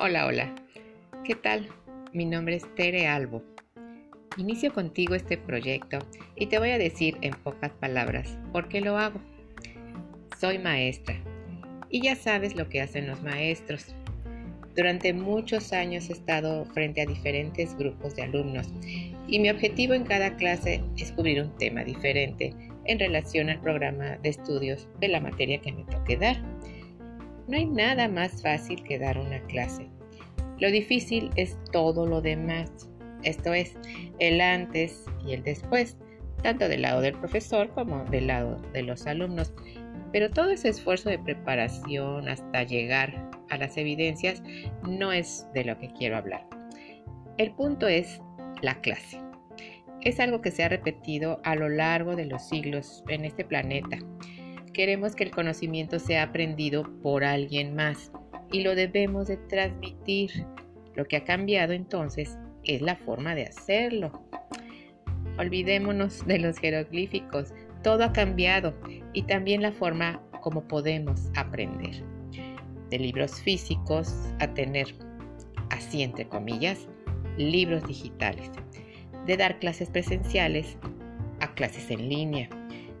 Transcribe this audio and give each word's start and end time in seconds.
Hola, 0.00 0.26
hola. 0.26 0.54
¿Qué 1.24 1.34
tal? 1.34 1.68
Mi 2.12 2.24
nombre 2.24 2.54
es 2.54 2.72
Tere 2.76 3.08
Albo. 3.08 3.42
Inicio 4.36 4.72
contigo 4.72 5.16
este 5.16 5.36
proyecto 5.36 5.98
y 6.36 6.46
te 6.46 6.60
voy 6.60 6.70
a 6.70 6.78
decir 6.78 7.16
en 7.20 7.34
pocas 7.34 7.72
palabras 7.72 8.38
por 8.52 8.68
qué 8.68 8.80
lo 8.80 8.96
hago. 8.96 9.20
Soy 10.38 10.60
maestra 10.60 11.16
y 11.90 12.00
ya 12.00 12.14
sabes 12.14 12.54
lo 12.54 12.68
que 12.68 12.80
hacen 12.80 13.08
los 13.08 13.24
maestros. 13.24 13.92
Durante 14.76 15.12
muchos 15.12 15.72
años 15.72 16.08
he 16.10 16.12
estado 16.12 16.64
frente 16.66 17.02
a 17.02 17.06
diferentes 17.06 17.76
grupos 17.76 18.14
de 18.14 18.22
alumnos 18.22 18.68
y 19.26 19.40
mi 19.40 19.50
objetivo 19.50 19.94
en 19.94 20.04
cada 20.04 20.36
clase 20.36 20.80
es 20.96 21.10
cubrir 21.10 21.42
un 21.42 21.56
tema 21.56 21.82
diferente 21.82 22.54
en 22.84 23.00
relación 23.00 23.50
al 23.50 23.60
programa 23.60 24.16
de 24.18 24.28
estudios 24.28 24.86
de 25.00 25.08
la 25.08 25.18
materia 25.18 25.60
que 25.60 25.72
me 25.72 25.82
toque 25.82 26.16
dar. 26.16 26.36
No 27.48 27.56
hay 27.56 27.64
nada 27.64 28.08
más 28.08 28.42
fácil 28.42 28.82
que 28.84 28.98
dar 28.98 29.18
una 29.18 29.40
clase. 29.46 29.88
Lo 30.58 30.70
difícil 30.70 31.30
es 31.36 31.56
todo 31.72 32.06
lo 32.06 32.20
demás, 32.20 32.70
esto 33.22 33.54
es, 33.54 33.74
el 34.18 34.42
antes 34.42 35.06
y 35.26 35.32
el 35.32 35.42
después, 35.42 35.96
tanto 36.42 36.68
del 36.68 36.82
lado 36.82 37.00
del 37.00 37.14
profesor 37.14 37.70
como 37.70 38.04
del 38.04 38.26
lado 38.26 38.60
de 38.74 38.82
los 38.82 39.06
alumnos. 39.06 39.54
Pero 40.12 40.30
todo 40.30 40.50
ese 40.50 40.68
esfuerzo 40.68 41.08
de 41.08 41.18
preparación 41.18 42.28
hasta 42.28 42.64
llegar 42.64 43.30
a 43.48 43.56
las 43.56 43.78
evidencias 43.78 44.42
no 44.82 45.12
es 45.12 45.46
de 45.54 45.64
lo 45.64 45.78
que 45.78 45.90
quiero 45.94 46.18
hablar. 46.18 46.46
El 47.38 47.52
punto 47.52 47.88
es 47.88 48.20
la 48.60 48.78
clase. 48.82 49.22
Es 50.02 50.20
algo 50.20 50.42
que 50.42 50.50
se 50.50 50.64
ha 50.64 50.68
repetido 50.68 51.40
a 51.44 51.54
lo 51.54 51.70
largo 51.70 52.14
de 52.14 52.26
los 52.26 52.46
siglos 52.46 53.02
en 53.08 53.24
este 53.24 53.44
planeta 53.44 53.98
Queremos 54.78 55.16
que 55.16 55.24
el 55.24 55.32
conocimiento 55.32 55.98
sea 55.98 56.22
aprendido 56.22 56.84
por 57.02 57.24
alguien 57.24 57.74
más 57.74 58.12
y 58.52 58.62
lo 58.62 58.76
debemos 58.76 59.26
de 59.26 59.36
transmitir. 59.36 60.46
Lo 60.94 61.04
que 61.04 61.16
ha 61.16 61.24
cambiado 61.24 61.72
entonces 61.72 62.38
es 62.62 62.80
la 62.80 62.94
forma 62.94 63.34
de 63.34 63.46
hacerlo. 63.46 64.12
Olvidémonos 65.36 66.24
de 66.28 66.38
los 66.38 66.58
jeroglíficos. 66.60 67.52
Todo 67.82 68.04
ha 68.04 68.12
cambiado 68.12 68.72
y 69.12 69.22
también 69.22 69.62
la 69.62 69.72
forma 69.72 70.22
como 70.42 70.68
podemos 70.68 71.22
aprender. 71.34 72.04
De 72.88 73.00
libros 73.00 73.42
físicos 73.42 74.14
a 74.38 74.54
tener, 74.54 74.94
así 75.70 76.04
entre 76.04 76.28
comillas, 76.28 76.86
libros 77.36 77.84
digitales. 77.88 78.48
De 79.26 79.36
dar 79.36 79.58
clases 79.58 79.90
presenciales 79.90 80.78
a 81.40 81.52
clases 81.54 81.90
en 81.90 82.08
línea 82.08 82.48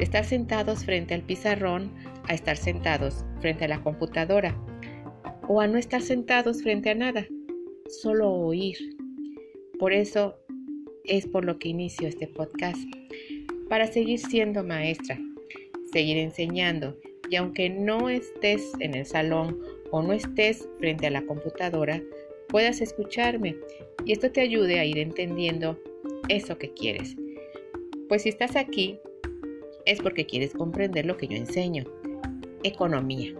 estar 0.00 0.24
sentados 0.24 0.84
frente 0.84 1.14
al 1.14 1.22
pizarrón 1.22 1.92
a 2.24 2.34
estar 2.34 2.56
sentados 2.56 3.24
frente 3.40 3.66
a 3.66 3.68
la 3.68 3.82
computadora 3.82 4.58
o 5.46 5.60
a 5.60 5.66
no 5.66 5.78
estar 5.78 6.00
sentados 6.00 6.62
frente 6.62 6.90
a 6.90 6.94
nada, 6.94 7.26
solo 7.88 8.30
oír. 8.30 8.76
Por 9.78 9.92
eso 9.92 10.36
es 11.04 11.26
por 11.26 11.44
lo 11.44 11.58
que 11.58 11.68
inicio 11.68 12.08
este 12.08 12.28
podcast, 12.28 12.80
para 13.68 13.86
seguir 13.86 14.18
siendo 14.18 14.62
maestra, 14.62 15.18
seguir 15.92 16.18
enseñando 16.18 16.96
y 17.28 17.36
aunque 17.36 17.68
no 17.68 18.08
estés 18.08 18.72
en 18.80 18.94
el 18.94 19.06
salón 19.06 19.58
o 19.90 20.02
no 20.02 20.12
estés 20.12 20.68
frente 20.78 21.06
a 21.06 21.10
la 21.10 21.22
computadora, 21.22 22.02
puedas 22.48 22.80
escucharme 22.80 23.56
y 24.04 24.12
esto 24.12 24.30
te 24.30 24.40
ayude 24.40 24.78
a 24.78 24.84
ir 24.84 24.98
entendiendo 24.98 25.78
eso 26.28 26.58
que 26.58 26.72
quieres. 26.72 27.16
Pues 28.08 28.22
si 28.22 28.28
estás 28.28 28.56
aquí 28.56 28.98
es 29.86 30.00
porque 30.00 30.26
quieres 30.26 30.52
comprender 30.52 31.06
lo 31.06 31.16
que 31.16 31.26
yo 31.26 31.36
enseño. 31.36 31.84
Economía. 32.62 33.34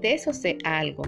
De 0.00 0.14
eso 0.14 0.32
sé 0.32 0.58
algo 0.64 1.02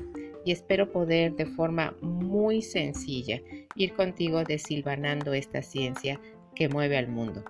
y 0.44 0.53
espero 0.53 0.91
poder 0.91 1.34
de 1.36 1.47
forma 1.47 1.97
muy 2.00 2.62
sencilla 2.62 3.41
ir 3.75 3.94
contigo 3.94 4.44
desilvanando 4.44 5.32
esta 5.32 5.62
ciencia 5.62 6.21
que 6.54 6.69
mueve 6.69 6.99
al 6.99 7.09
mundo. 7.09 7.44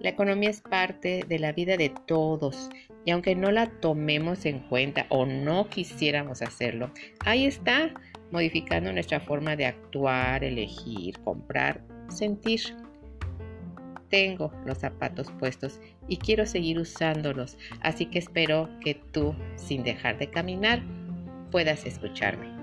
La 0.00 0.08
economía 0.08 0.50
es 0.50 0.60
parte 0.60 1.24
de 1.28 1.38
la 1.38 1.52
vida 1.52 1.76
de 1.76 1.92
todos 2.06 2.70
y 3.04 3.12
aunque 3.12 3.36
no 3.36 3.52
la 3.52 3.70
tomemos 3.80 4.46
en 4.46 4.58
cuenta 4.68 5.06
o 5.10 5.26
no 5.26 5.68
quisiéramos 5.68 6.42
hacerlo, 6.42 6.90
ahí 7.20 7.46
está 7.46 7.94
modificando 8.32 8.92
nuestra 8.92 9.20
forma 9.20 9.54
de 9.54 9.66
actuar, 9.66 10.42
elegir, 10.42 11.18
comprar, 11.20 11.84
sentir 12.08 12.60
tengo 14.12 14.52
los 14.66 14.78
zapatos 14.78 15.32
puestos 15.40 15.80
y 16.06 16.18
quiero 16.18 16.44
seguir 16.44 16.78
usándolos, 16.78 17.56
así 17.80 18.04
que 18.04 18.18
espero 18.18 18.68
que 18.84 18.94
tú, 18.94 19.34
sin 19.56 19.82
dejar 19.82 20.18
de 20.18 20.28
caminar, 20.28 20.82
puedas 21.50 21.86
escucharme. 21.86 22.61